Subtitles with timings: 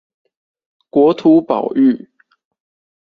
[0.89, 2.09] 國土保育